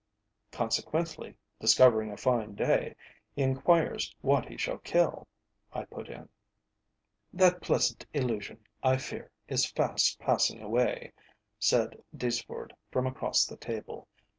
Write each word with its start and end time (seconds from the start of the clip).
"Consequently, 0.51 1.35
discovering 1.59 2.09
a 2.11 2.17
fine 2.17 2.55
day, 2.55 2.95
he 3.35 3.43
enquires 3.43 4.15
what 4.21 4.47
he 4.47 4.57
shall 4.57 4.79
kill," 4.79 5.27
I 5.73 5.83
put 5.85 6.09
in. 6.09 6.27
"That 7.31 7.61
pleasant 7.61 8.07
illusion, 8.11 8.65
I 8.81 8.97
fear, 8.97 9.29
is 9.47 9.67
fast 9.69 10.17
passing 10.19 10.59
away," 10.59 11.11
said 11.59 12.03
Deeceford 12.17 12.71
from 12.89 13.05
across 13.05 13.45
the 13.45 13.57
table. 13.57 14.07